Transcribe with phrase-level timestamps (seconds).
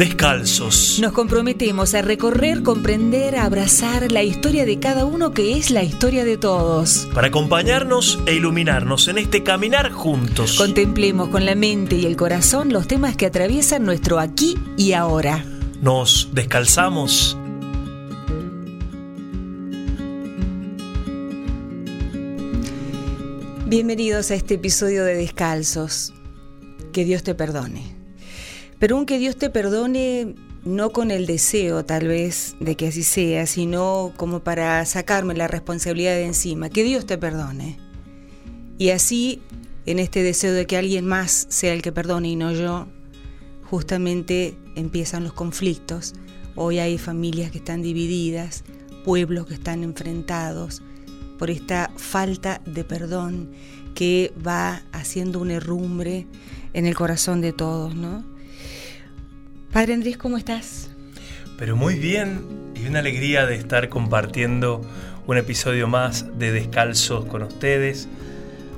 [0.00, 0.98] Descalzos.
[0.98, 5.82] Nos comprometemos a recorrer, comprender, a abrazar la historia de cada uno que es la
[5.82, 7.06] historia de todos.
[7.12, 10.56] Para acompañarnos e iluminarnos en este caminar juntos.
[10.56, 15.44] Contemplemos con la mente y el corazón los temas que atraviesan nuestro aquí y ahora.
[15.82, 17.36] Nos descalzamos.
[23.66, 26.14] Bienvenidos a este episodio de Descalzos.
[26.90, 27.99] Que Dios te perdone.
[28.80, 30.34] Pero un que Dios te perdone
[30.64, 35.48] no con el deseo tal vez de que así sea, sino como para sacarme la
[35.48, 36.70] responsabilidad de encima.
[36.70, 37.78] Que Dios te perdone.
[38.78, 39.42] Y así,
[39.84, 42.88] en este deseo de que alguien más sea el que perdone y no yo,
[43.64, 46.14] justamente empiezan los conflictos.
[46.56, 48.64] Hoy hay familias que están divididas,
[49.04, 50.82] pueblos que están enfrentados
[51.38, 53.50] por esta falta de perdón
[53.94, 56.26] que va haciendo un herrumbre
[56.72, 58.39] en el corazón de todos, ¿no?
[59.72, 60.90] Padre Andrés, ¿cómo estás?
[61.56, 64.80] Pero muy bien y una alegría de estar compartiendo
[65.28, 68.08] un episodio más de Descalzos con ustedes.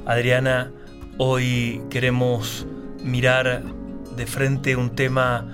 [0.04, 0.70] Adriana,
[1.16, 2.66] hoy queremos
[3.02, 3.62] mirar
[4.18, 5.46] de frente un tema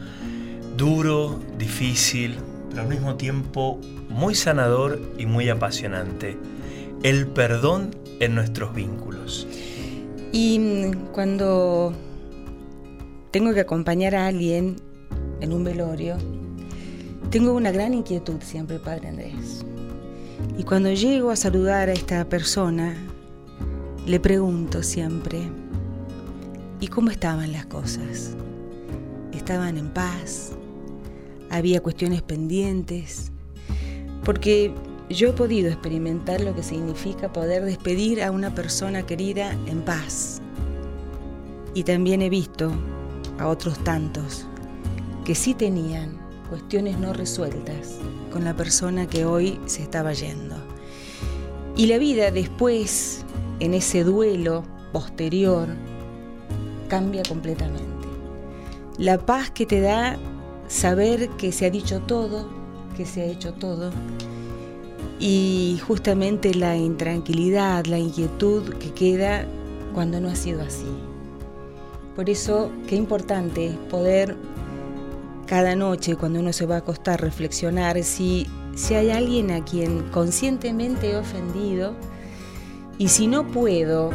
[0.77, 2.35] duro, difícil,
[2.71, 6.37] pero al mismo tiempo muy sanador y muy apasionante.
[7.05, 9.47] El perdón en nuestros vínculos.
[10.33, 11.93] Y mm, cuando
[13.31, 14.88] tengo que acompañar a alguien
[15.41, 16.17] en un velorio,
[17.31, 19.65] tengo una gran inquietud siempre, Padre Andrés.
[20.57, 22.97] Y cuando llego a saludar a esta persona,
[24.07, 25.43] le pregunto siempre,
[26.81, 28.35] ¿y cómo estaban las cosas?
[29.33, 30.53] ¿Estaban en paz?
[31.51, 33.31] ¿Había cuestiones pendientes?
[34.25, 34.73] Porque
[35.11, 40.41] yo he podido experimentar lo que significa poder despedir a una persona querida en paz.
[41.75, 42.73] Y también he visto
[43.39, 44.48] a otros tantos
[45.29, 46.17] que sí tenían
[46.49, 47.99] cuestiones no resueltas
[48.33, 50.57] con la persona que hoy se estaba yendo.
[51.77, 53.27] Y la vida después,
[53.61, 55.69] en ese duelo posterior,
[56.89, 58.09] cambia completamente.
[58.97, 60.19] La paz que te da
[60.67, 62.49] saber que se ha dicho todo,
[62.97, 63.91] que se ha hecho todo,
[65.21, 69.47] y justamente la intranquilidad, la inquietud que queda
[69.93, 70.89] cuando no ha sido así.
[72.17, 74.35] Por eso, qué importante es poder
[75.49, 80.03] cada noche cuando uno se va a acostar reflexionar si, si hay alguien a quien
[80.11, 81.95] conscientemente he ofendido
[82.99, 84.11] y si no puedo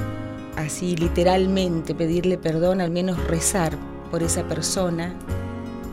[0.55, 3.75] así literalmente pedirle perdón, al menos rezar
[4.11, 5.15] por esa persona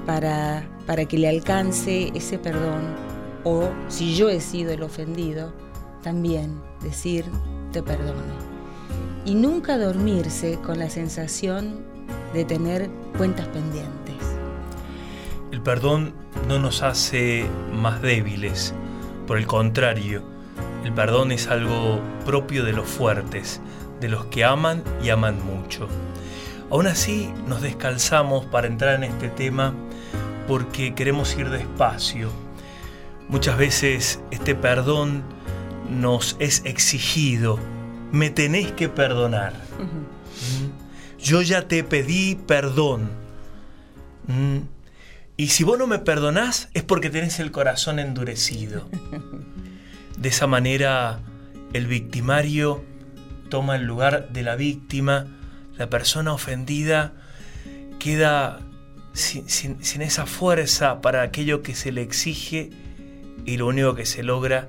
[0.05, 2.83] para, para que le alcance ese perdón
[3.43, 5.55] o si yo he sido el ofendido,
[6.03, 7.25] también decir
[7.73, 8.50] te perdono.
[9.25, 11.81] Y nunca dormirse con la sensación
[12.34, 14.00] de tener cuentas pendientes.
[15.50, 16.15] El perdón
[16.49, 18.75] no nos hace más débiles,
[19.27, 20.22] por el contrario,
[20.84, 23.61] el perdón es algo propio de los fuertes,
[24.00, 25.88] de los que aman y aman mucho.
[26.71, 29.75] Aún así, nos descalzamos para entrar en este tema
[30.47, 32.31] porque queremos ir despacio.
[33.28, 35.22] Muchas veces este perdón
[35.91, 37.59] nos es exigido.
[38.12, 39.53] Me tenés que perdonar.
[39.78, 41.21] ¿Mm?
[41.22, 43.11] Yo ya te pedí perdón.
[45.41, 48.87] Y si vos no me perdonás es porque tenés el corazón endurecido.
[50.19, 51.21] De esa manera
[51.73, 52.84] el victimario
[53.49, 55.29] toma el lugar de la víctima,
[55.79, 57.15] la persona ofendida
[57.99, 58.61] queda
[59.15, 62.69] sin, sin, esa fuerza para aquello que se le exige
[63.47, 64.69] y lo único que se logra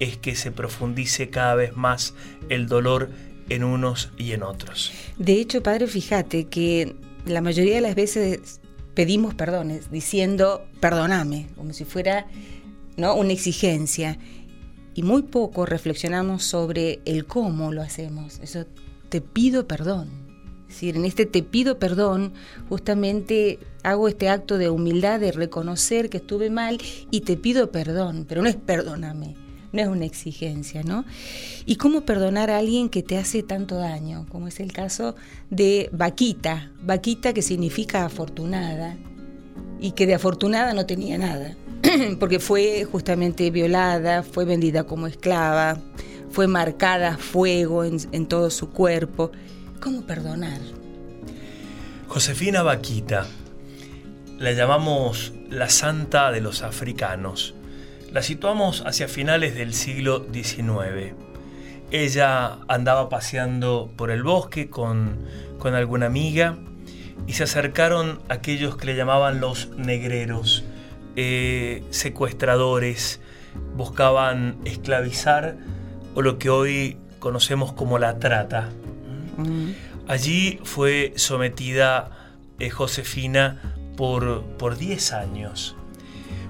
[0.00, 2.12] es que se profundice cada vez más
[2.48, 3.08] el dolor
[3.50, 4.92] en unos y en otros.
[5.16, 8.60] De hecho, padre, fíjate que la mayoría de las veces
[8.98, 12.26] pedimos perdones, diciendo perdóname, como si fuera
[12.96, 13.14] ¿no?
[13.14, 14.18] una exigencia.
[14.92, 18.40] Y muy poco reflexionamos sobre el cómo lo hacemos.
[18.40, 18.66] Eso,
[19.08, 20.08] te pido perdón.
[20.62, 22.32] Es decir, en este te pido perdón,
[22.68, 26.78] justamente hago este acto de humildad, de reconocer que estuve mal
[27.12, 29.36] y te pido perdón, pero no es perdóname
[29.72, 31.04] no es una exigencia, ¿no?
[31.66, 34.26] ¿Y cómo perdonar a alguien que te hace tanto daño?
[34.28, 35.14] Como es el caso
[35.50, 38.96] de Vaquita, Vaquita que significa afortunada
[39.80, 41.56] y que de afortunada no tenía nada,
[42.18, 45.78] porque fue justamente violada, fue vendida como esclava,
[46.30, 49.30] fue marcada fuego en, en todo su cuerpo.
[49.80, 50.60] ¿Cómo perdonar?
[52.08, 53.26] Josefina Vaquita,
[54.38, 57.54] la llamamos la santa de los africanos
[58.12, 61.14] la situamos hacia finales del siglo XIX.
[61.90, 65.18] Ella andaba paseando por el bosque con,
[65.62, 66.56] alguna amiga
[67.26, 70.64] y se acercaron aquellos que le llamaban los negreros,
[71.16, 73.20] eh, secuestradores,
[73.76, 75.56] buscaban esclavizar
[76.14, 78.70] o lo que hoy conocemos como la trata.
[79.36, 79.72] Mm.
[80.06, 82.10] Allí fue sometida
[82.58, 85.77] eh, Josefina por, por 10 años.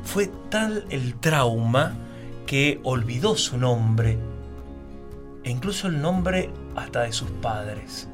[0.09, 1.93] Fue tal el trauma
[2.47, 4.17] que olvidó su nombre
[5.45, 8.09] e incluso el nombre hasta de sus padres.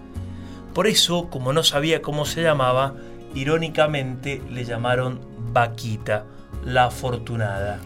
[0.75, 2.96] Por eso, como no sabía cómo se llamaba,
[3.32, 5.20] irónicamente le llamaron
[5.52, 6.25] Vaquita,
[6.64, 7.79] la afortunada.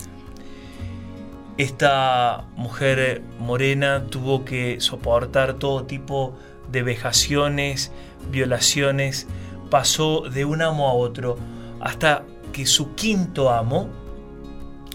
[1.58, 6.34] Esta mujer morena tuvo que soportar todo tipo
[6.72, 7.93] de vejaciones,
[8.31, 9.26] violaciones,
[9.69, 11.37] pasó de un amo a otro,
[11.78, 13.88] hasta que su quinto amo,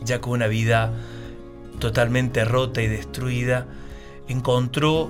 [0.03, 0.91] ya con una vida
[1.79, 3.65] totalmente rota y destruida,
[4.27, 5.09] encontró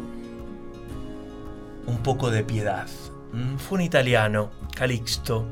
[1.86, 2.88] un poco de piedad.
[3.34, 5.46] Mm, fue un italiano, Calixto.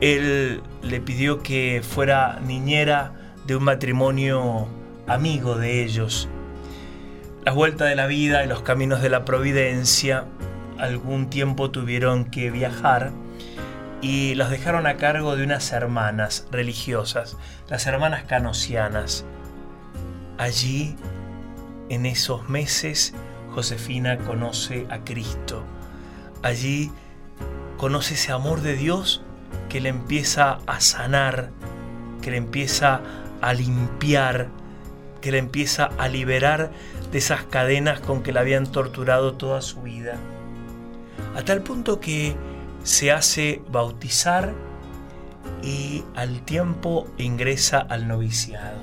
[0.00, 3.12] Él le pidió que fuera niñera
[3.46, 4.68] de un matrimonio
[5.06, 6.28] amigo de ellos.
[7.44, 10.26] Las vueltas de la vida y los caminos de la providencia
[10.78, 13.12] algún tiempo tuvieron que viajar
[14.00, 17.36] y los dejaron a cargo de unas hermanas religiosas,
[17.68, 19.24] las hermanas canosianas.
[20.38, 20.96] Allí,
[21.90, 23.12] en esos meses,
[23.54, 25.64] Josefina conoce a Cristo.
[26.42, 26.90] Allí
[27.76, 29.22] conoce ese amor de Dios
[29.68, 31.50] que le empieza a sanar,
[32.22, 33.00] que le empieza
[33.42, 34.48] a limpiar,
[35.20, 36.70] que le empieza a liberar
[37.12, 40.16] de esas cadenas con que la habían torturado toda su vida.
[41.36, 42.34] A tal punto que
[42.82, 44.54] se hace bautizar
[45.62, 48.78] y al tiempo ingresa al noviciado.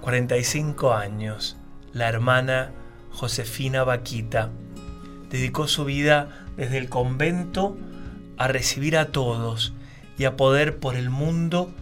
[0.00, 1.56] 45 años,
[1.92, 2.72] la hermana
[3.12, 4.50] Josefina Vaquita
[5.28, 7.76] dedicó su vida desde el convento
[8.36, 9.72] a recibir a todos
[10.18, 11.72] y a poder por el mundo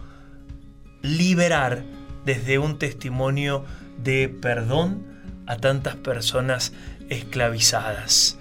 [1.01, 1.83] liberar
[2.25, 3.63] desde un testimonio
[4.03, 5.05] de perdón
[5.45, 6.73] a tantas personas
[7.09, 8.37] esclavizadas.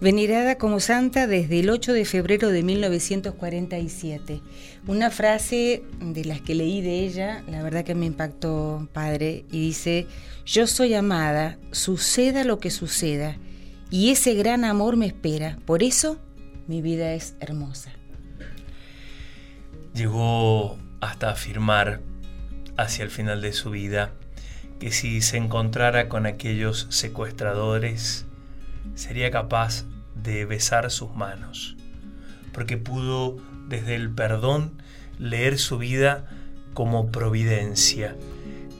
[0.00, 4.40] Venerada como santa desde el 8 de febrero de 1947.
[4.86, 9.60] Una frase de las que leí de ella, la verdad que me impactó, padre, y
[9.60, 10.06] dice,
[10.46, 13.36] yo soy amada, suceda lo que suceda,
[13.90, 16.18] y ese gran amor me espera, por eso
[16.68, 17.90] mi vida es hermosa.
[19.94, 22.02] Llegó hasta afirmar
[22.76, 24.12] hacia el final de su vida
[24.78, 28.27] que si se encontrara con aquellos secuestradores,
[28.98, 29.84] sería capaz
[30.16, 31.76] de besar sus manos,
[32.52, 33.36] porque pudo
[33.68, 34.72] desde el perdón
[35.20, 36.26] leer su vida
[36.74, 38.16] como providencia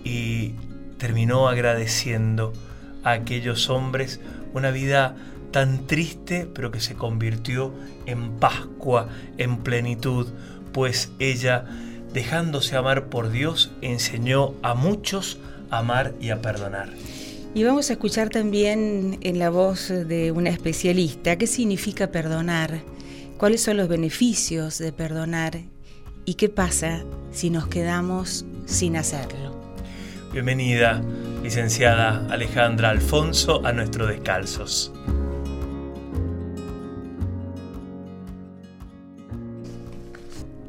[0.03, 0.55] y
[0.99, 2.53] terminó agradeciendo
[3.05, 4.21] a aquellos hombres
[4.53, 5.15] una vida
[5.53, 7.73] tan triste pero que se convirtió
[8.07, 10.27] en Pascua, en plenitud,
[10.73, 11.65] pues ella,
[12.13, 15.39] dejándose amar por Dios, enseñó a muchos
[15.71, 16.89] a amar y a perdonar.
[17.55, 22.81] Y vamos a escuchar también en la voz de una especialista qué significa perdonar,
[23.39, 25.59] cuáles son los beneficios de perdonar
[26.25, 29.59] y qué pasa si nos quedamos sin hacerlo.
[30.33, 31.03] Bienvenida,
[31.43, 34.93] licenciada Alejandra Alfonso, a nuestro Descalzos.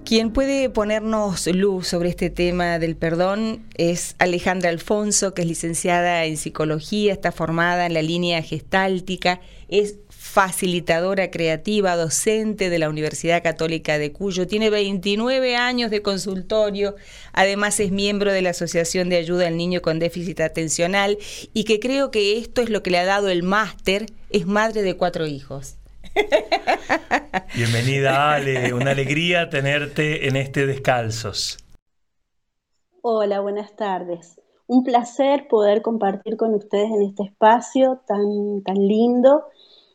[0.10, 6.26] Quien puede ponernos luz sobre este tema del perdón es Alejandra Alfonso, que es licenciada
[6.26, 13.44] en psicología, está formada en la línea gestáltica, es facilitadora creativa, docente de la Universidad
[13.44, 16.96] Católica de Cuyo, tiene 29 años de consultorio,
[17.32, 21.20] además es miembro de la Asociación de Ayuda al Niño con Déficit Atencional
[21.54, 24.82] y que creo que esto es lo que le ha dado el máster, es madre
[24.82, 25.79] de cuatro hijos.
[27.56, 31.58] Bienvenida Ale, una alegría tenerte en este Descalzos.
[33.02, 34.40] Hola, buenas tardes.
[34.68, 39.46] Un placer poder compartir con ustedes en este espacio tan, tan lindo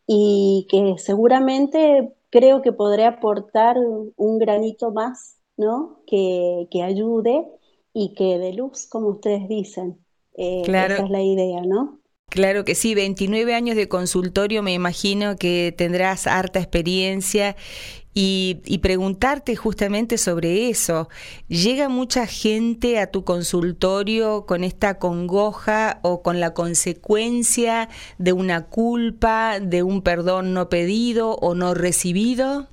[0.06, 6.00] y que seguramente creo que podré aportar un granito más, ¿no?
[6.06, 7.46] Que, ayude
[7.92, 9.98] y que dé luz, como ustedes dicen.
[10.36, 12.00] Eh, esa es la idea, ¿no?
[12.28, 17.54] Claro que sí, 29 años de consultorio, me imagino que tendrás harta experiencia
[18.14, 21.08] y, preguntarte justamente sobre eso.
[21.48, 27.88] ¿Llega mucha gente a tu consultorio con esta congoja o con la consecuencia
[28.18, 32.68] de una culpa, de un perdón no pedido o no recibido?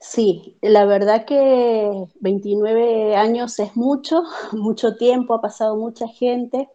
[0.00, 4.22] Sí, la verdad que 29 años es mucho,
[4.52, 6.68] mucho tiempo, ha pasado mucha gente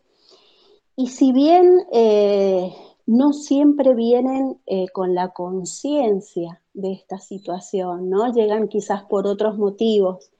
[0.95, 2.73] y si bien eh,
[3.05, 8.31] no siempre vienen eh, con la conciencia de esta situación, ¿no?
[8.33, 10.31] Llegan quizás por otros motivos,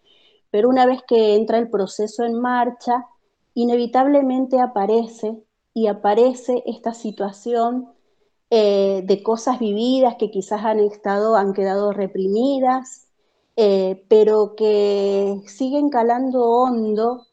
[0.52, 3.06] pero una vez que entra el proceso en marcha,
[3.54, 5.38] inevitablemente aparece
[5.74, 7.90] y aparece esta situación
[8.50, 13.02] eh, de cosas vividas que quizás han estado, han quedado reprimidas,
[14.10, 17.26] pero que siguen calando hondo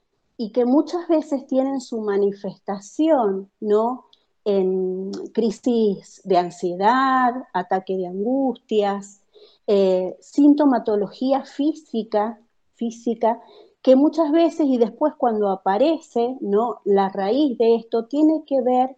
[0.42, 4.06] y que muchas veces tienen su manifestación, ¿no?
[4.44, 9.22] En crisis de ansiedad, ataque de angustias,
[9.68, 12.40] eh, sintomatología física,
[12.74, 13.40] física
[13.82, 16.80] que muchas veces y después cuando aparece, ¿no?
[16.84, 18.96] La raíz de esto tiene que ver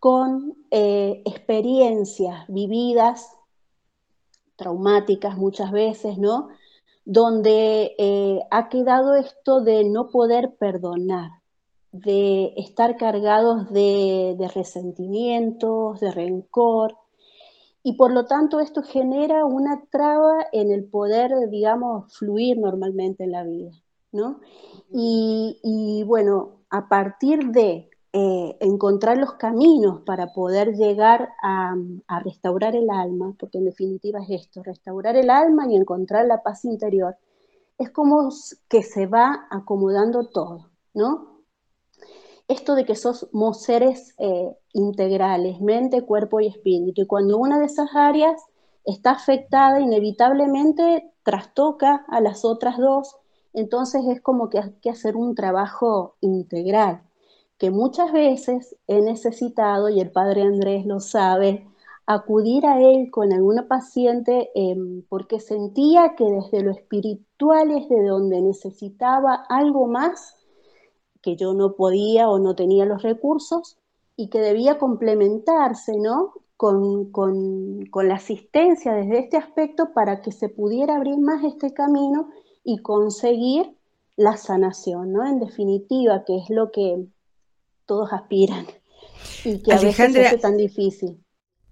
[0.00, 3.36] con eh, experiencias vividas,
[4.56, 6.48] traumáticas muchas veces, ¿no?
[7.08, 11.30] Donde eh, ha quedado esto de no poder perdonar,
[11.90, 16.98] de estar cargados de, resentimientos, de rencor,
[17.82, 23.32] y por lo tanto esto genera una traba en el poder, digamos, fluir normalmente en
[23.32, 23.70] la vida,
[24.12, 24.40] ¿no?
[24.90, 31.74] y bueno, a partir de eh, encontrar los caminos para poder llegar a,
[32.24, 36.64] restaurar el alma, porque en definitiva es esto, restaurar el alma y encontrar la paz
[36.64, 37.18] interior,
[37.76, 38.30] es como
[38.68, 41.42] que se va acomodando todo, ¿no?
[42.48, 47.66] Esto de que somos seres eh, integrales, mente, cuerpo y espíritu, y cuando una de
[47.66, 48.42] esas áreas
[48.86, 53.16] está afectada, inevitablemente trastoca a las otras dos,
[53.52, 57.02] entonces es como que hay que hacer un trabajo integral
[57.58, 61.66] que muchas veces he necesitado, y el padre Andrés lo sabe,
[62.06, 68.02] acudir a él con alguna paciente em, porque sentía que desde lo espiritual es de
[68.02, 70.36] donde necesitaba algo más
[71.20, 73.76] que yo no podía o no tenía los recursos
[74.16, 76.32] y que debía complementarse ¿no?
[76.56, 82.30] con, con la asistencia desde este aspecto para que se pudiera abrir más este camino
[82.64, 83.76] y conseguir
[84.16, 85.24] la sanación, ¿no?
[85.24, 87.06] En definitiva, que es lo que
[87.88, 88.66] todos aspiran
[89.44, 91.24] y que Alejandra, a veces es tan difícil.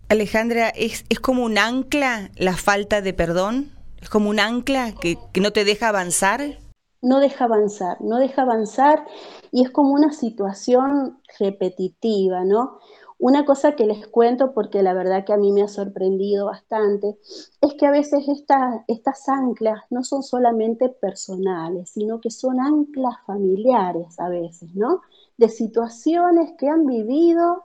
[0.08, 3.70] Alejandra, ¿es, ¿es como un ancla la falta de perdón?
[4.00, 6.58] ¿Es como un ancla que, que no te deja avanzar?
[7.02, 9.04] No deja avanzar, no deja avanzar
[9.52, 12.78] y es como una situación repetitiva, ¿no?
[13.18, 17.18] Una cosa que les cuento, porque la verdad que a mí me ha sorprendido bastante,
[17.62, 24.20] es que a veces estas anclas no son solamente personales, sino que son anclas familiares
[24.20, 25.00] a veces, ¿no?
[25.36, 27.64] De situaciones que han vivido,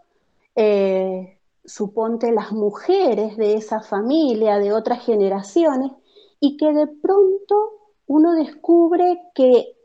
[0.56, 5.92] eh, suponte las mujeres de esa familia, de otras generaciones,
[6.40, 7.72] y que de pronto
[8.08, 9.76] uno descubre que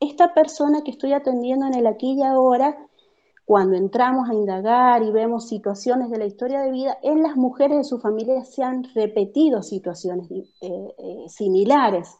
[0.00, 2.76] esta persona que estoy atendiendo en el aquí y ahora
[3.46, 7.78] cuando entramos a indagar y vemos situaciones de la historia de vida, en las mujeres
[7.78, 12.18] de su familia se han repetido situaciones eh, eh, similares.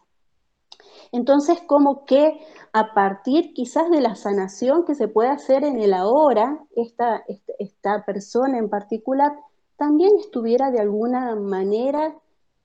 [1.13, 2.41] Entonces, como que
[2.73, 7.25] a partir quizás de la sanación que se puede hacer en el ahora, esta,
[7.59, 9.33] esta persona en particular
[9.77, 12.17] también estuviera de alguna manera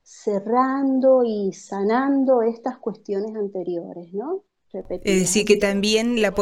[0.03, 4.43] cerrando y sanando estas cuestiones anteriores, ¿no?
[4.73, 6.33] Es decir, que también la,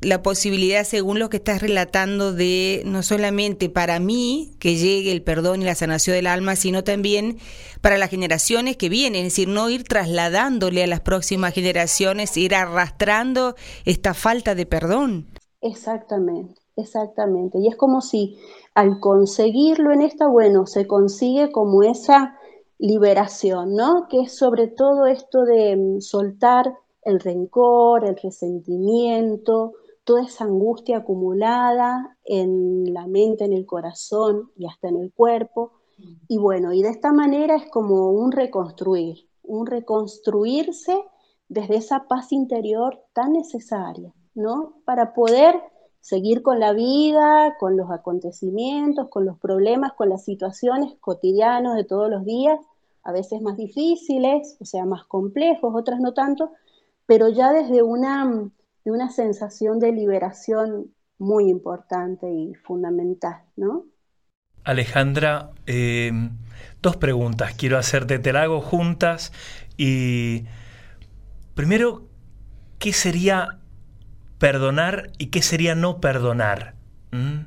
[0.00, 5.22] la posibilidad, según lo que estás relatando, de no solamente para mí que llegue el
[5.22, 7.38] perdón y la sanación del alma, sino también
[7.80, 12.54] para las generaciones que vienen, es decir, no ir trasladándole a las próximas generaciones, ir
[12.54, 15.26] arrastrando esta falta de perdón.
[15.60, 17.58] Exactamente, exactamente.
[17.58, 18.38] Y es como si
[18.74, 22.36] al conseguirlo en esta, bueno, se consigue como esa
[22.78, 24.06] liberación, ¿no?
[24.08, 29.72] Que es sobre todo esto de mm, soltar el rencor, el resentimiento,
[30.08, 35.72] toda esa angustia acumulada en la mente, en el corazón y hasta en el cuerpo.
[36.28, 41.04] Y bueno, y de esta manera es como un reconstruir, un reconstruirse
[41.50, 44.76] desde esa paz interior tan necesaria, ¿no?
[44.86, 45.60] Para poder
[46.00, 51.84] seguir con la vida, con los acontecimientos, con los problemas, con las situaciones cotidianas de
[51.84, 52.58] todos los días,
[53.02, 56.52] a veces más difíciles, o sea, más complejos, otras no tanto,
[57.04, 58.50] pero ya desde una
[58.84, 63.84] una sensación de liberación muy importante y fundamental, ¿no?
[64.64, 66.12] Alejandra, eh,
[66.82, 69.32] dos preguntas quiero hacerte, te la hago juntas
[69.76, 70.44] y
[71.54, 72.06] primero,
[72.78, 73.58] ¿qué sería
[74.38, 76.74] perdonar y qué sería no perdonar?
[77.12, 77.46] ¿Mm?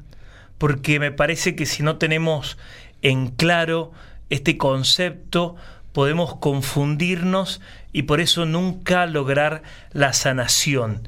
[0.57, 2.57] Porque me parece que si no tenemos
[3.01, 3.91] en claro
[4.29, 5.55] este concepto,
[5.93, 7.61] podemos confundirnos
[7.91, 11.07] y por eso nunca lograr la sanación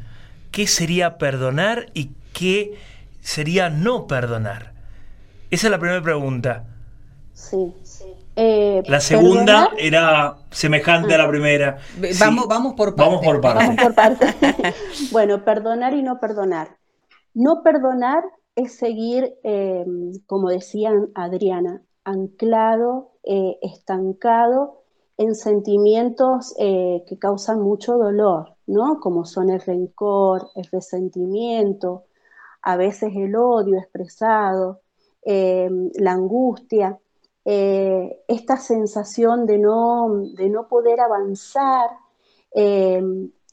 [0.53, 2.77] qué sería perdonar y qué
[3.21, 4.71] sería no perdonar.
[5.49, 6.65] Esa es la primera pregunta.
[7.33, 7.73] Sí.
[8.35, 11.79] Eh, la segunda era semejante a la primera.
[12.19, 13.07] Vamos, vamos por partes.
[13.07, 14.35] Vamos por partes.
[15.11, 16.77] bueno, perdonar y no perdonar.
[17.33, 18.23] No perdonar
[18.55, 19.85] es seguir, eh,
[20.27, 24.83] como decía Adriana, anclado, eh, estancado
[25.17, 28.99] en sentimientos que causan mucho dolor, ¿no?
[28.99, 32.05] Como son el rencor, el resentimiento,
[32.61, 34.81] a veces el odio expresado,
[35.25, 36.99] la angustia.
[37.45, 41.89] Eh, esta sensación de no, de no poder avanzar
[42.55, 43.01] eh,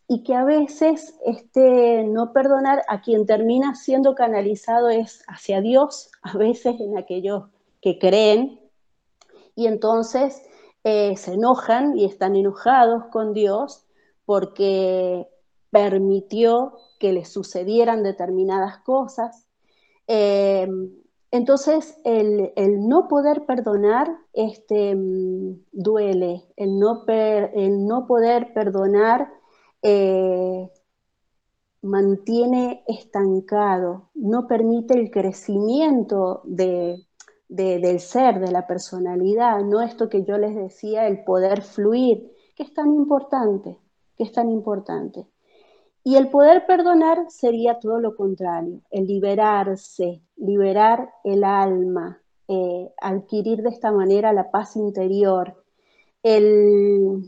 [0.07, 6.11] y que a veces este no perdonar a quien termina siendo canalizado es hacia Dios,
[6.23, 7.45] a veces en aquellos
[7.81, 8.61] que creen
[9.57, 10.43] y entonces
[10.85, 13.85] eh, se enojan y están enojados con Dios
[14.30, 15.26] porque
[15.70, 19.49] permitió que les sucedieran determinadas cosas.
[21.32, 22.52] Entonces, el,
[22.88, 29.32] no poder perdonar este, mm, duele, el no, poder perdonar
[29.82, 30.70] eh,
[31.82, 37.04] mantiene estancado, no permite el crecimiento del
[37.99, 42.72] ser, de la personalidad, no esto que yo les decía, el poder fluir, que es
[42.72, 43.76] tan importante,
[44.23, 45.27] es tan importante.
[46.03, 53.62] Y el poder perdonar sería todo lo contrario, el liberarse, liberar el alma, eh, adquirir
[53.62, 55.62] de esta manera la paz interior,
[56.23, 57.23] el,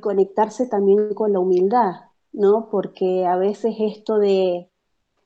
[0.00, 1.92] conectarse también con la humildad,
[2.32, 2.68] ¿no?
[2.70, 4.70] Porque a veces esto de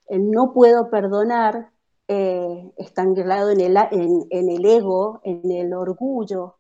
[0.08, 1.70] el no puedo perdonar
[2.06, 3.76] eh, está anclado en el,
[4.30, 6.56] en el ego, en el orgullo.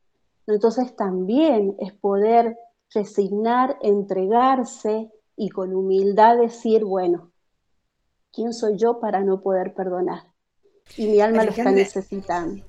[0.46, 2.56] Entonces también es poder
[2.92, 7.30] resignar, entregarse, y con humildad decir, bueno,
[8.32, 10.24] ¿quién soy yo para no poder perdonar?
[10.96, 12.64] Y mi alma lo está necesitando.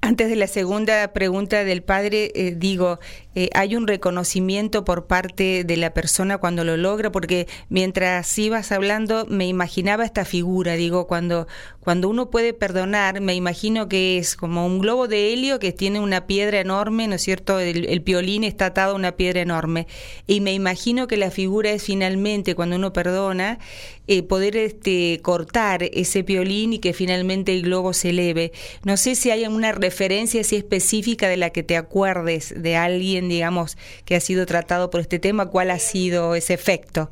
[0.00, 2.98] Antes de la segunda pregunta del padre, eh, digo,
[3.34, 8.72] eh, hay un reconocimiento por parte de la persona cuando lo logra, porque mientras ibas
[8.72, 11.46] hablando me imaginaba esta figura, digo, cuando,
[11.80, 16.00] cuando uno puede perdonar, me imagino que es como un globo de helio que tiene
[16.00, 17.58] una piedra enorme, ¿no es cierto?
[17.58, 19.86] El, el piolín está atado a una piedra enorme.
[20.26, 23.58] Y me imagino que la figura es finalmente, cuando uno perdona,
[24.06, 28.52] eh, poder este, cortar ese piolín y que finalmente el globo se eleve.
[28.82, 33.23] No sé si hay una referencia así específica de la que te acuerdes de alguien,
[33.28, 37.10] digamos, que ha sido tratado por este tema, ¿cuál ha sido ese efecto?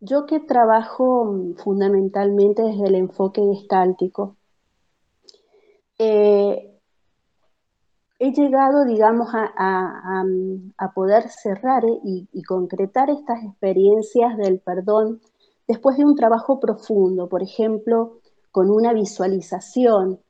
[0.00, 4.36] Yo que trabajo mm, fundamentalmente desde el enfoque gestáltico,
[5.98, 6.74] eh,
[8.18, 10.24] he llegado, digamos, a,
[10.94, 15.20] poder cerrar y, concretar estas experiencias del perdón
[15.66, 18.20] después de un trabajo profundo, por ejemplo,
[18.52, 20.20] con una visualización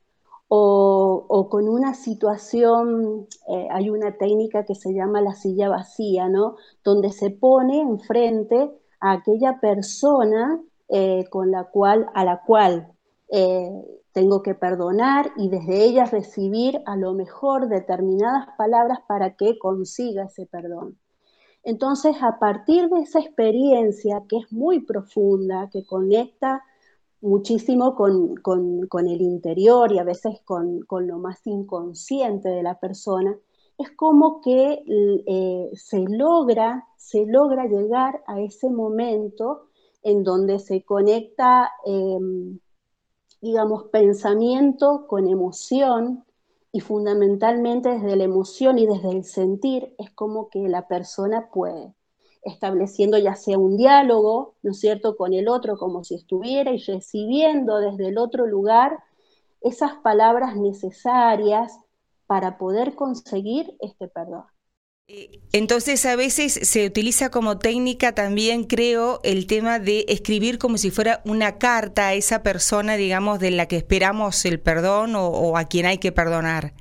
[0.47, 6.55] o, con una situación, eh, hay una técnica que se llama la silla vacía, ¿no?
[6.83, 12.93] Donde se pone enfrente a aquella persona eh, con la cual, a la cual
[13.29, 13.71] eh,
[14.11, 20.25] tengo que perdonar y desde ella recibir a lo mejor determinadas palabras para que consiga
[20.25, 20.97] ese perdón.
[21.63, 26.63] Entonces, a partir de esa experiencia que es muy profunda, que conecta
[27.21, 33.37] muchísimo con, el interior y a veces con, lo más inconsciente de la persona,
[33.77, 34.83] es como que
[35.27, 39.67] eh, se, logra, se logra llegar a ese momento
[40.03, 42.59] en donde se conecta, em,
[43.41, 46.23] digamos, pensamiento con emoción
[46.71, 51.93] y fundamentalmente desde la emoción y desde el sentir es como que la persona puede
[52.45, 56.77] estableciendo ya sea un diálogo, ¿no es cierto?, con el otro como si estuviera y
[56.77, 58.99] recibiendo desde el otro lugar
[59.61, 61.73] esas palabras necesarias
[62.27, 64.45] para poder conseguir este perdón.
[65.07, 70.77] Eh, entonces a veces se utiliza como técnica también, creo, el tema de escribir como
[70.77, 75.27] si fuera una carta a esa persona, digamos, de la que esperamos el perdón o,
[75.27, 76.73] o a quien hay que perdonar.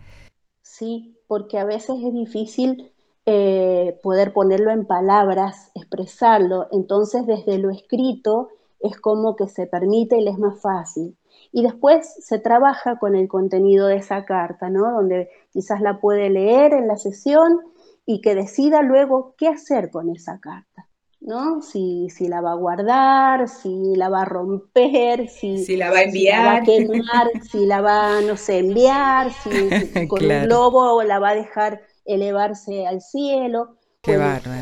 [0.62, 2.93] Sí, porque a veces es difícil
[3.26, 6.68] eh, poder ponerlo en palabras, expresarlo.
[6.72, 11.16] Entonces, desde lo escrito es como que se permite y le es más fácil.
[11.50, 14.90] Y después se trabaja con el contenido de esa carta, ¿no?
[14.92, 17.60] Donde quizás la puede leer en la sesión
[18.04, 20.88] y que decida luego qué hacer con esa carta.
[21.20, 21.62] ¿no?
[21.62, 26.02] Si, si la va a guardar, si la va a romper, si, la va a
[26.02, 29.50] enviar, si la va a quemar, si la va, no sé, enviar, si
[30.08, 33.76] con un globo la va a dejar elevarse al cielo.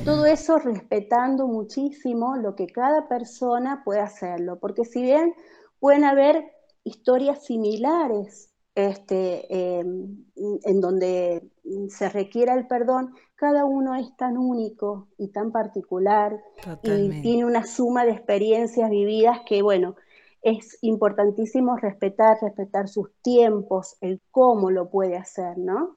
[0.05, 5.35] todo eso respetando muchísimo lo que cada persona puede hacerlo, porque si bien
[5.81, 6.45] pueden haber
[6.85, 10.25] historias similares este, em,
[10.65, 11.51] en donde
[11.89, 16.41] se requiera el perdón, cada uno es tan único y tan particular
[16.83, 19.97] y tiene una suma de experiencias vividas que, bueno,
[20.43, 25.97] es importantísimo respetar, respetar sus tiempos, el cómo lo puede hacer, ¿no?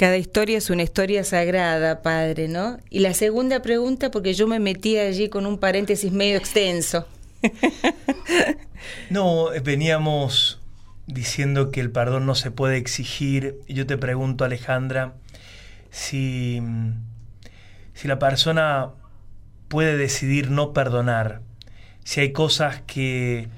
[0.00, 2.78] Cada historia es una historia sagrada, padre, ¿no?
[2.88, 7.06] Y la segunda pregunta, porque yo me metí allí con un paréntesis medio extenso.
[9.10, 10.58] no, veníamos
[11.06, 13.60] diciendo que el perdón no se puede exigir.
[13.66, 15.12] Y yo te pregunto, Alejandra,
[15.90, 16.62] si,
[17.92, 18.92] si la persona
[19.68, 21.42] puede decidir no perdonar,
[22.04, 23.50] si hay cosas que,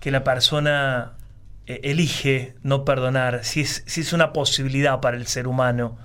[0.00, 1.14] que la persona
[1.66, 5.96] eh, elige no perdonar, si es, si es una posibilidad para el ser humano,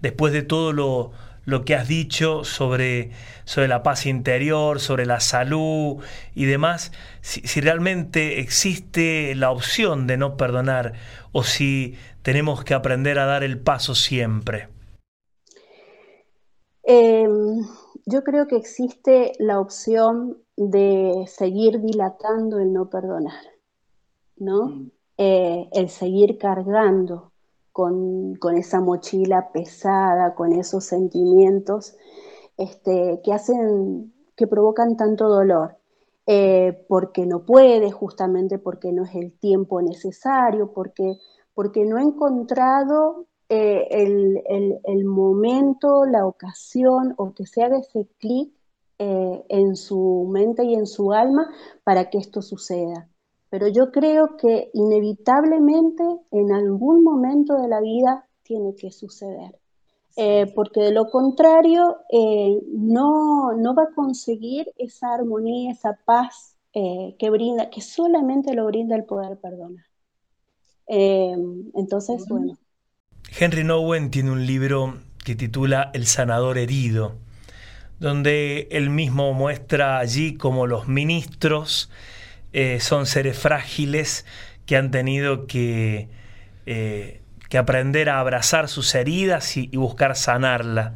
[0.00, 1.12] después de todo lo,
[1.46, 3.10] lo que has dicho sobre,
[3.44, 6.02] sobre la paz interior, sobre la salud
[6.34, 10.94] y demás, si, realmente existe la opción de no perdonar
[11.32, 14.68] o si tenemos que aprender a dar el paso siempre.
[16.82, 17.62] Em,
[18.06, 23.42] yo creo que existe la opción de seguir dilatando el no perdonar,
[24.36, 24.66] ¿no?
[24.66, 24.90] Mm.
[25.16, 27.32] Eh, el seguir cargando
[27.74, 31.96] con, esa mochila pesada, con esos sentimientos
[32.56, 35.76] este, que hacen, que provocan tanto dolor.
[36.26, 41.18] Eh, porque no puede, justamente porque no es el tiempo necesario, porque,
[41.52, 48.54] porque no ha encontrado eh, el, momento, la ocasión o que se haga ese clic
[48.98, 51.50] eh, en su mente y en su alma
[51.82, 53.08] para que esto suceda
[53.54, 59.54] pero yo creo que inevitablemente en algún momento de la vida tiene que suceder.
[60.16, 66.56] Eh, porque de lo contrario eh, no, no, va a conseguir esa armonía, esa paz
[66.72, 69.84] eh, que brinda, que solamente lo brinda el poder perdonar.
[70.88, 72.58] entonces, bueno.
[73.38, 77.12] Henry Nowen tiene un libro que titula El sanador herido,
[78.00, 81.88] donde él mismo muestra allí como los ministros
[82.54, 84.24] eh, son seres frágiles
[84.64, 86.08] que han tenido que,
[86.66, 90.94] eh, que aprender a abrazar sus heridas y, buscar sanarla.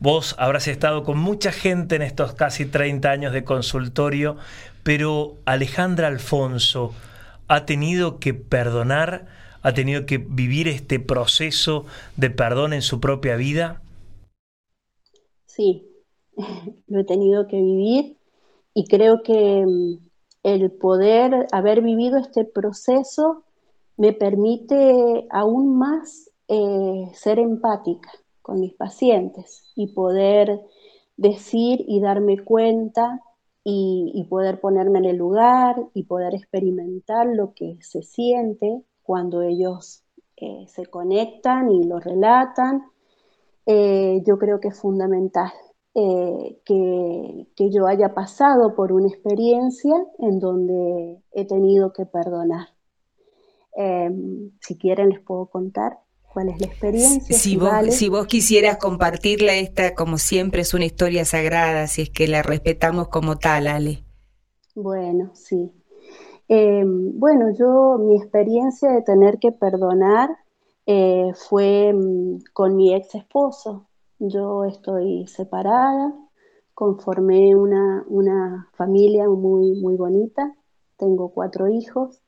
[0.00, 4.38] Vos habrás estado con mucha gente en estos casi 30 años de consultorio,
[4.82, 6.92] pero Alejandra Alfonso
[7.46, 9.28] ha tenido que perdonar,
[9.62, 13.82] ha tenido que vivir este proceso de perdón en su propia vida.
[15.46, 15.86] Sí,
[16.88, 18.16] lo he tenido que vivir
[18.74, 20.07] y creo que mm,
[20.54, 23.44] el poder haber vivido este proceso
[23.96, 28.10] me permite aún más eh, ser empática
[28.42, 30.60] con mis pacientes y poder
[31.16, 33.20] decir y darme cuenta
[33.70, 40.04] y, poder ponerme en el lugar y poder experimentar lo que se siente cuando ellos
[40.36, 42.84] eh, se conectan y lo relatan,
[43.66, 45.52] eh, yo creo que es fundamental.
[46.00, 52.68] Eh, que, yo haya pasado por una experiencia en donde he tenido que perdonar.
[53.74, 55.98] Em, si quieren les puedo contar
[56.32, 57.36] cuál es la experiencia.
[57.36, 62.10] Si, vos, si vos quisieras compartirla, esta como siempre es una historia sagrada, si es
[62.10, 64.04] que la respetamos como tal, Ale.
[64.76, 65.72] Bueno, sí.
[66.46, 70.30] Em, bueno, yo mi experiencia de tener que perdonar
[70.86, 76.14] eh, fue mm, con mi ex esposo, yo estoy separada,
[76.74, 80.54] conformé una, familia muy, muy bonita,
[80.96, 82.20] tengo cuatro hijos.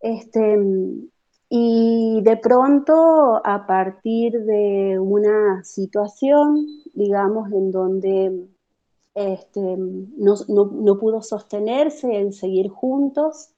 [0.00, 0.58] Este,
[1.48, 8.48] y de pronto, a partir de una situación, digamos, en donde
[9.14, 13.50] este, no, pudo sostenerse el seguir juntos,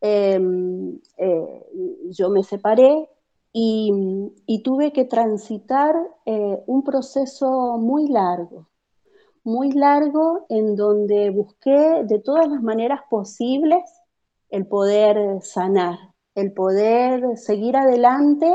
[0.00, 1.66] em, eh,
[2.10, 3.09] yo me separé
[3.52, 8.68] y, tuve que transitar eh, un proceso muy largo,
[9.42, 13.82] muy largo en donde busqué de todas las maneras posibles
[14.50, 15.98] el poder sanar,
[16.34, 18.46] el poder seguir adelante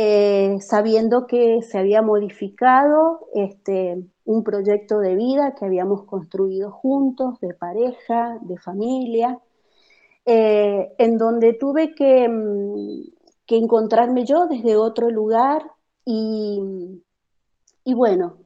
[0.00, 7.40] eh, sabiendo que se había modificado este, un proyecto de vida que habíamos construido juntos,
[7.40, 9.40] de pareja, de familia,
[10.24, 13.17] eh, en donde tuve que mm,
[13.48, 15.62] que encontrarme yo desde otro lugar
[16.04, 17.02] y,
[17.82, 18.36] y bueno,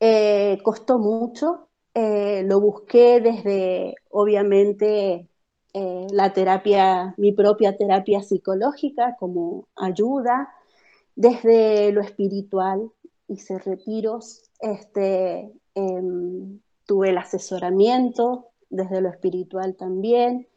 [0.00, 5.28] eh, costó mucho, eh, lo busqué desde, obviamente,
[5.74, 10.48] eh, la terapia, mi propia terapia psicológica como ayuda,
[11.14, 12.90] desde lo espiritual,
[13.28, 20.47] hice retiros, este, em, tuve el asesoramiento desde lo espiritual también,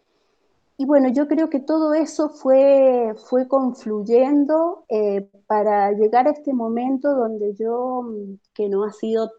[0.81, 6.53] y bueno, yo creo que todo eso fue, fue confluyendo eh, para llegar a este
[6.53, 9.29] momento donde yo, mm, que no ha sido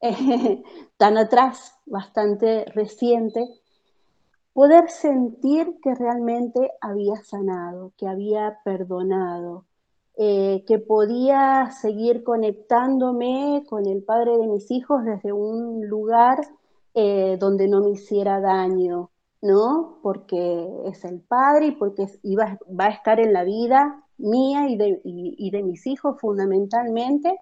[0.96, 3.44] tan atrás, bastante reciente,
[4.52, 9.66] poder sentir que realmente había sanado, que había perdonado,
[10.16, 16.38] eh, que podía seguir conectándome con el padre de mis hijos desde un lugar
[16.94, 19.10] eh, donde no me hiciera daño,
[19.44, 19.98] ¿no?
[20.02, 24.76] Porque es el padre y porque va a estar en la vida mía y
[25.50, 27.38] de, mis hijos fundamentalmente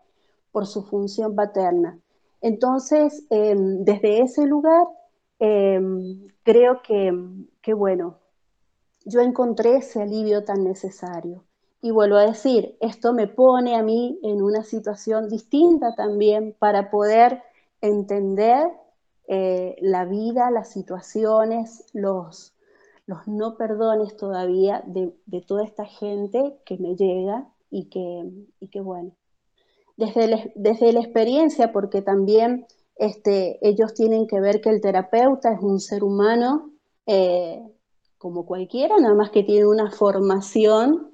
[0.50, 2.00] por su función paterna.
[2.40, 4.84] Entonces, em, desde ese lugar,
[5.38, 7.12] em, creo que,
[7.62, 8.18] que, bueno,
[9.04, 11.44] yo encontré ese alivio tan necesario.
[11.80, 16.90] Y vuelvo a decir, esto me pone a mí en una situación distinta también para
[16.90, 17.42] poder
[17.80, 18.68] entender
[19.34, 22.52] eh, la vida, las situaciones, los,
[23.06, 25.14] los no perdones todavía de,
[25.46, 29.12] toda esta gente que me llega y que, y que bueno,
[29.96, 32.66] desde, desde la experiencia, porque también
[32.96, 36.70] este, ellos tienen que ver que el terapeuta es un ser humano
[37.06, 37.58] eh,
[38.18, 41.11] como cualquiera, nada más que tiene una formación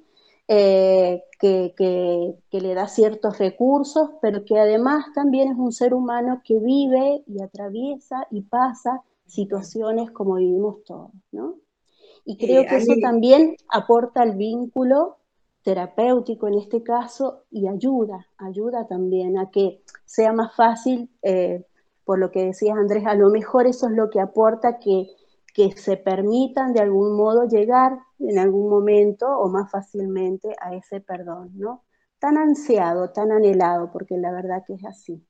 [0.51, 6.59] eh, que, le da ciertos recursos, pero que además también es un ser humano que
[6.59, 11.53] vive y atraviesa y pasa situaciones como vivimos todos, ¿no?
[12.25, 15.17] Y creo que eso también aporta el vínculo
[15.61, 21.63] terapéutico en este caso y ayuda, ayuda también a que sea más fácil, eh,
[22.05, 25.11] por lo que decías Andrés, a lo mejor eso es lo que aporta que
[25.59, 31.01] que se permitan de algún modo llegar en algún momento o más fácilmente a ese
[31.01, 31.83] perdón, ¿no?
[32.19, 35.21] Tan ansiado, tan anhelado, porque la verdad que es así.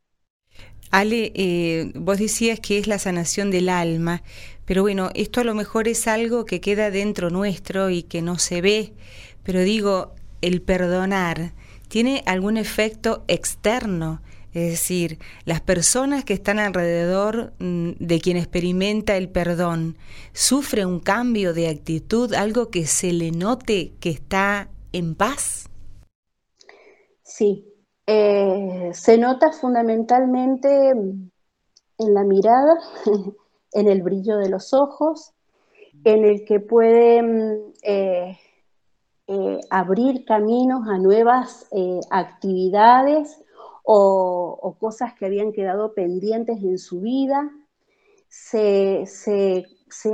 [0.92, 4.24] Ale, eh, vos decías que es la sanación del alma,
[4.66, 8.40] pero bueno, esto a lo mejor es algo que queda dentro nuestro y que no
[8.40, 8.94] se ve,
[9.44, 11.54] pero digo, el perdonar
[11.90, 14.22] tiene algún efecto externo
[14.54, 19.98] es decir, las personas que están alrededor mm, de quien experimenta el perdón,
[20.34, 25.70] ¿sufre un cambio de actitud, algo que se le note que está en paz?
[27.22, 27.70] Sí,
[28.08, 31.32] eh, se nota fundamentalmente en
[32.00, 32.80] la mirada,
[33.74, 35.34] en el brillo de los ojos,
[36.04, 38.36] en el que pueden eh,
[39.28, 41.68] eh, abrir caminos a nuevas
[42.10, 43.40] actividades
[43.92, 47.52] o, cosas que habían quedado pendientes en su vida,
[48.28, 49.04] se,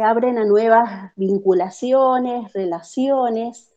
[0.02, 3.76] abren a nuevas vinculaciones, relaciones,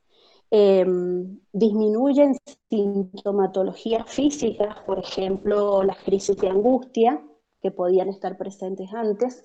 [0.53, 2.37] em, disminuyen
[2.71, 7.21] sintomatologías físicas, por ejemplo, las crisis de angustia,
[7.61, 9.43] que podían estar presentes antes.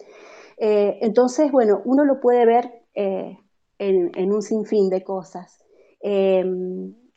[0.58, 3.40] Eh, entonces, bueno, uno lo puede ver eh,
[3.80, 5.66] en, un sinfín de cosas.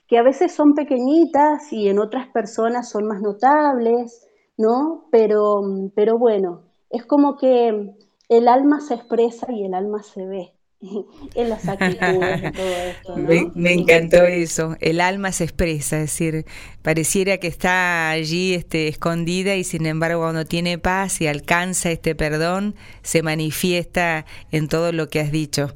[0.07, 5.09] Que a veces son pequeñitas y en otras personas son más notables, ¿no?
[5.11, 5.61] Pero,
[5.95, 7.95] pero bueno, es como que
[8.29, 10.53] el alma se expresa y el alma se ve
[11.35, 13.16] en las actitudes y todo esto.
[13.16, 16.45] Me, me, encantó eso, el alma se expresa, es decir,
[16.83, 22.14] pareciera que está allí este, escondida y sin embargo cuando tiene paz y alcanza este
[22.14, 25.73] perdón, se manifiesta en todo lo que has dicho.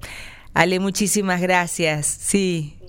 [0.53, 2.07] Ale, muchísimas gracias.
[2.07, 2.80] Sí,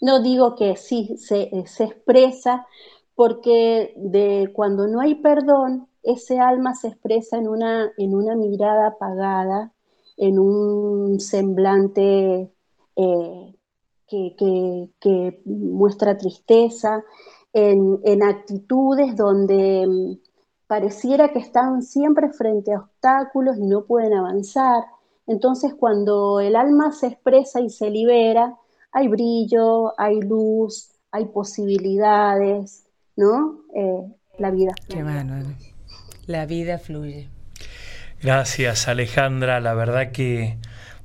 [0.00, 2.66] no digo que sí se, eh, se expresa,
[3.14, 8.88] porque de cuando no hay perdón, ese alma se expresa en una, en una mirada
[8.88, 9.72] apagada,
[10.16, 12.50] en un semblante
[12.96, 13.54] eh,
[14.08, 17.04] que, muestra tristeza,
[17.52, 20.18] en, en, actitudes donde mm,
[20.66, 24.84] pareciera que están siempre frente a obstáculos y no pueden avanzar.
[25.26, 28.56] Entonces, cuando el alma se expresa y se libera,
[28.92, 32.84] hay brillo, hay luz, hay posibilidades,
[33.16, 33.60] ¿no?
[33.74, 34.96] Eh, la vida fluye.
[34.96, 35.02] Qué
[36.26, 37.28] La vida fluye.
[38.22, 40.56] Gracias Alejandra, la verdad que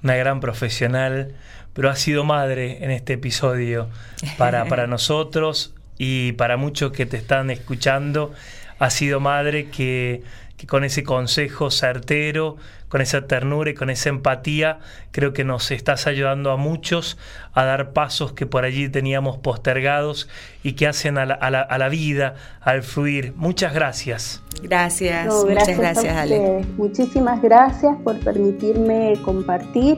[0.04, 1.36] una gran profesional,
[1.74, 3.89] pero ha sido madre en este episodio
[4.38, 8.34] para, para nosotros y para muchos que te están escuchando.
[8.80, 10.24] Ha sido madre que,
[10.58, 12.58] que con ese consejo certero,
[12.94, 14.78] con esa ternura y con esa empatía,
[15.10, 17.18] creo que nos estás ayudando a muchos
[17.52, 20.30] a dar pasos que por allí teníamos postergados
[20.62, 23.34] y que hacen a la, vida, al fluir.
[23.36, 24.44] Muchas gracias.
[24.62, 26.64] Gracias, muchas gracias, Ale.
[26.78, 29.98] Muchísimas gracias por permitirme compartir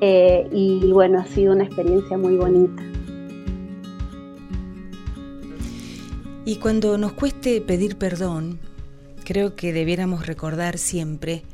[0.00, 2.82] eh, y bueno, ha sido una experiencia muy bonita.
[6.44, 8.58] Y cuando nos cueste pedir perdón,
[9.24, 11.44] creo que debiéramos recordar siempre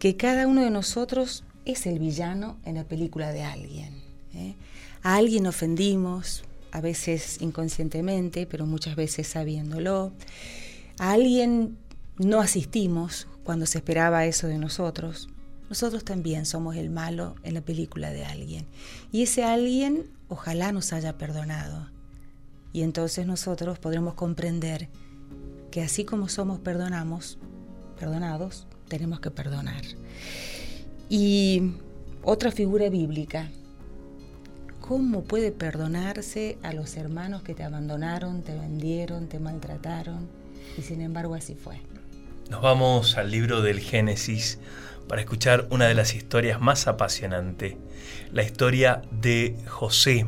[0.00, 4.02] que cada uno de nosotros es el villano en la película de alguien.
[4.34, 4.56] ¿eh?
[5.02, 10.12] A alguien ofendimos, a veces inconscientemente, pero muchas veces sabiéndolo.
[10.98, 11.76] A alguien
[12.16, 15.28] no asistimos cuando se esperaba eso de nosotros.
[15.68, 18.66] Nosotros también somos el malo en la película de alguien.
[19.12, 21.90] Y ese alguien ojalá nos haya perdonado.
[22.72, 24.88] Y entonces nosotros podremos comprender
[25.70, 27.38] que así como somos perdonamos,
[27.98, 29.82] perdonados, tenemos que perdonar.
[31.08, 31.72] Y
[32.22, 33.48] otra figura bíblica,
[34.80, 40.28] ¿cómo puede perdonarse a los hermanos que te abandonaron, te vendieron, te maltrataron?
[40.76, 41.80] Y sin embargo así fue.
[42.50, 44.58] Nos vamos al libro del Génesis
[45.08, 47.76] para escuchar una de las historias más apasionantes,
[48.32, 50.26] la historia de José,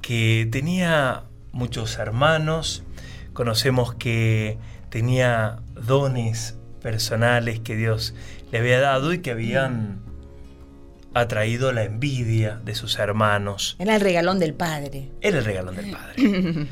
[0.00, 2.84] que tenía muchos hermanos,
[3.32, 8.14] conocemos que tenía dones personales que Dios
[8.52, 10.00] le había dado y que habían
[11.14, 13.76] atraído la envidia de sus hermanos.
[13.78, 15.10] Era el regalón del padre.
[15.20, 16.14] Era el regalón del padre.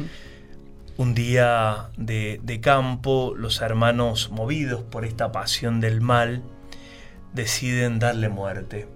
[0.97, 6.43] Un día de, de campo, los hermanos, movidos por esta pasión del mal,
[7.33, 8.87] deciden darle muerte.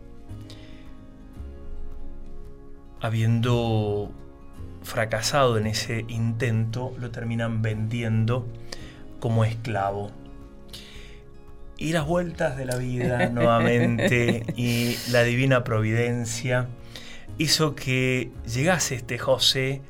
[3.01, 4.12] Habiendo
[4.83, 8.47] fracasado en ese intento, lo terminan vendiendo
[9.21, 10.11] como esclavo.
[11.79, 16.69] Y las vueltas de la vida nuevamente y la divina providencia
[17.38, 19.81] hizo que llegase este José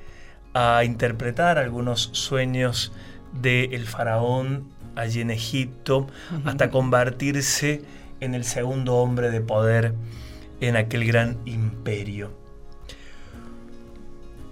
[0.53, 2.93] a interpretar algunos sueños
[3.33, 6.07] del faraón allí en Egipto
[6.45, 7.83] hasta convertirse
[8.21, 9.95] en el segundo hombre de poder
[10.61, 12.37] en aquel gran imperio.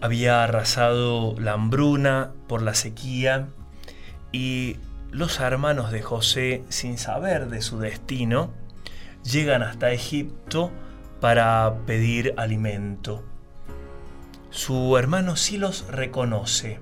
[0.01, 3.49] Había arrasado la hambruna por la sequía
[4.31, 4.77] y
[5.11, 8.53] los hermanos de José, sin saber de su destino,
[9.23, 10.71] llegan hasta Egipto
[11.21, 13.25] para pedir alimento.
[14.51, 16.81] Su hermano sí los reconoce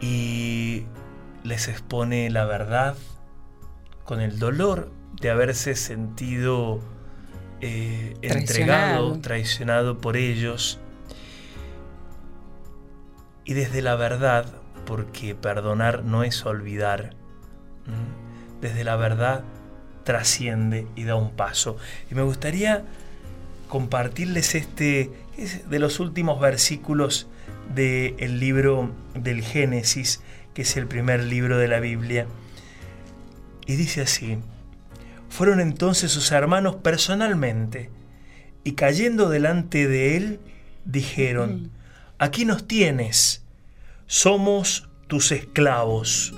[0.00, 0.86] y
[1.44, 2.96] les expone la verdad
[4.04, 6.80] con el dolor de haberse sentido
[7.60, 10.78] eh, entregado, traicionado por ellos.
[13.44, 14.46] Y desde la verdad,
[14.86, 17.10] porque perdonar no es olvidar,
[18.60, 19.44] desde la verdad
[20.04, 21.76] trasciende y da un paso.
[22.10, 22.84] Y me gustaría
[23.68, 25.10] compartirles este,
[25.68, 27.26] de los últimos versículos
[27.74, 30.22] del libro del Génesis,
[30.54, 32.26] que es el primer libro de la Biblia.
[33.66, 34.38] Y dice así,
[35.28, 37.90] fueron entonces sus hermanos personalmente,
[38.64, 40.40] y cayendo delante de él,
[40.84, 41.70] dijeron,
[42.18, 43.42] aquí nos tienes,
[44.06, 46.32] somos tus esclavos.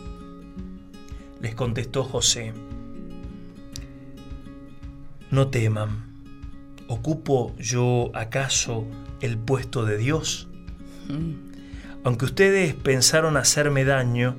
[1.41, 2.53] Les contestó José,
[5.31, 6.23] no teman,
[6.89, 8.87] ¿ocupo yo acaso
[9.21, 10.49] el puesto de Dios?
[12.05, 14.35] Aunque ustedes pensaron hacerme daño,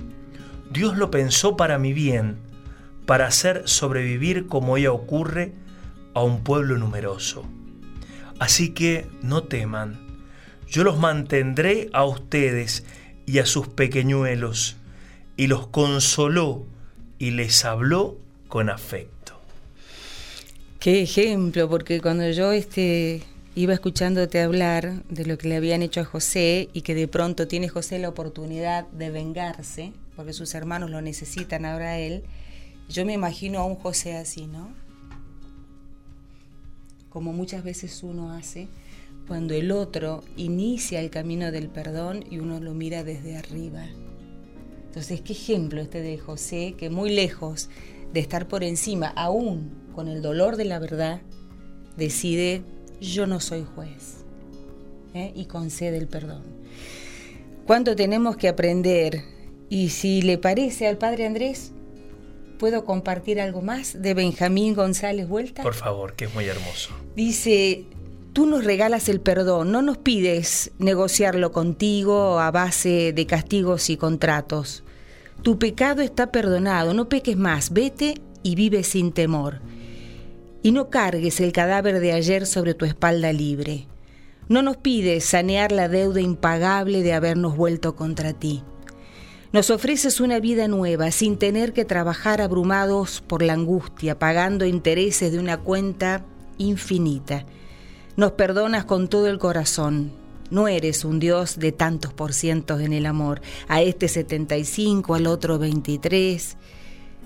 [0.71, 2.37] Dios lo pensó para mi bien
[3.05, 5.53] para hacer sobrevivir como ya ocurre
[6.13, 7.43] a un pueblo numeroso.
[8.37, 9.99] Así que no teman,
[10.67, 12.85] yo los mantendré a ustedes
[13.29, 14.75] y a sus pequeñuelos,
[15.37, 16.65] y los consoló
[17.19, 19.39] y les habló con afecto.
[20.79, 23.21] Qué ejemplo, porque cuando yo este,
[23.53, 27.47] iba escuchándote hablar de lo que le habían hecho a José y que de pronto
[27.47, 32.23] tiene José la oportunidad de vengarse, porque sus hermanos lo necesitan ahora a él,
[32.89, 34.73] yo me imagino a un José así, ¿no?
[37.11, 38.67] Como muchas veces uno hace
[39.29, 43.85] cuando el otro inicia el camino del perdón y uno lo mira desde arriba.
[44.87, 47.69] Entonces, qué ejemplo este de José, que muy lejos
[48.11, 51.21] de estar por encima, aún con el dolor de la verdad,
[51.95, 52.63] decide,
[52.99, 54.25] yo no soy juez,
[55.13, 55.31] ¿eh?
[55.35, 56.41] y concede el perdón.
[57.67, 59.21] ¿Cuánto tenemos que aprender?
[59.69, 61.71] Y si le parece al Padre Andrés,
[62.57, 65.63] ¿Puedo compartir algo más de Benjamín González Vuelta?
[65.63, 66.89] Por favor, que es muy hermoso.
[67.15, 67.85] Dice,
[68.40, 73.98] tú nos regalas el perdón, no nos pides negociarlo contigo a base de castigos y
[73.98, 74.85] contratos.
[75.42, 79.60] Tu pecado está perdonado, no peques más, vete y vive sin temor.
[80.63, 83.87] Y no cargues el cadáver de ayer sobre tu espalda libre.
[84.48, 88.63] No nos pides sanear la deuda impagable de habernos vuelto contra ti.
[89.52, 95.33] Nos ofreces una vida nueva sin tener que trabajar abrumados por la angustia, pagando intereses
[95.33, 96.23] de una cuenta
[96.58, 97.46] infinita.
[98.19, 100.11] Nos perdonas con todo el corazón.
[100.49, 103.39] No eres un Dios de tantos por cientos en el amor,
[103.69, 106.57] a este 75, al otro 23.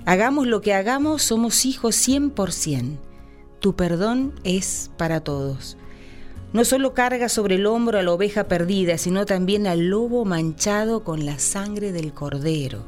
[0.05, 2.97] Hagamos lo que hagamos, somos hijos 100%.
[3.59, 5.77] Tu perdón es para todos.
[6.53, 11.03] No solo carga sobre el hombro a la oveja perdida, sino también al lobo manchado
[11.03, 12.83] con la sangre del cordero.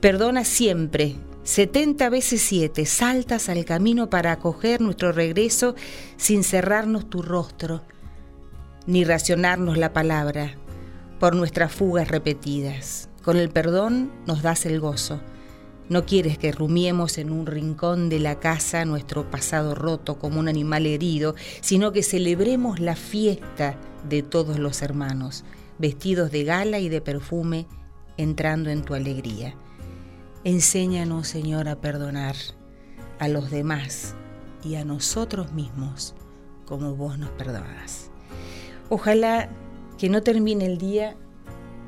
[0.00, 1.14] Perdona siempre,
[1.44, 5.74] 70 veces 7, saltas al camino para acoger nuestro regreso
[6.16, 7.82] sin cerrarnos tu rostro,
[8.86, 10.54] ni racionarnos la palabra
[11.18, 13.08] por nuestras fugas repetidas.
[13.24, 15.20] Con el perdón nos das el gozo.
[15.88, 20.48] No quieres que rumiemos en un rincón de la casa nuestro pasado roto como un
[20.48, 23.76] animal herido, sino que celebremos la fiesta
[24.08, 25.44] de todos los hermanos,
[25.78, 27.66] vestidos de gala y de perfume,
[28.16, 29.56] entrando en tu alegría.
[30.44, 32.34] Enséñanos, Señor, a perdonar
[33.20, 34.16] a los demás
[34.64, 36.14] y a nosotros mismos
[36.66, 38.10] como vos nos perdonas.
[38.88, 39.48] Ojalá
[39.98, 41.14] que no termine el día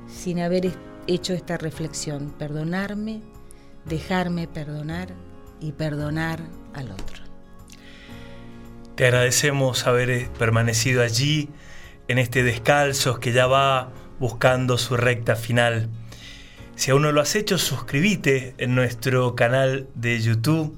[0.06, 0.72] sin haber
[1.08, 3.22] hecho esta reflexión, perdonarme,
[3.86, 5.08] dejarme perdonar
[5.60, 6.40] y perdonar
[6.74, 7.24] al otro.
[8.94, 11.50] Te agradecemos haber eh, permanecido allí
[12.06, 13.90] en este descalzo que ya va
[14.20, 15.88] buscando su recta final.
[16.76, 20.76] Si aún no lo has hecho, suscríbete en nuestro canal de YouTube.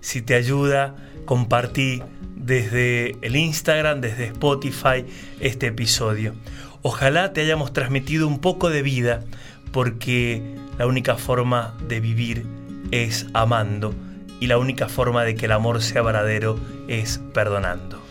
[0.00, 2.02] Si te ayuda, compartí
[2.34, 5.04] desde el Instagram, desde Spotify,
[5.38, 6.34] este episodio.
[6.82, 9.24] Ojalá te hayamos transmitido un poco de vida,
[9.72, 10.42] porque
[10.78, 12.46] la única forma de vivir
[12.90, 13.94] es amando
[14.40, 16.58] y la única forma de que el amor sea verdadero
[16.88, 18.02] es perdonando.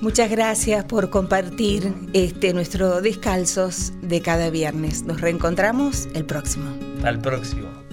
[0.00, 5.02] Muchas gracias por compartir este nuestro descalzos de cada viernes.
[5.02, 6.70] Nos reencontramos el próximo.
[7.04, 7.89] Al próximo.